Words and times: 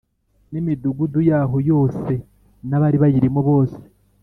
N 0.51 0.53
imidugudu 0.61 1.19
yaho 1.29 1.57
yose 1.71 2.13
n 2.69 2.71
abari 2.77 2.97
bayirimo 3.03 3.39
bose 3.49 3.79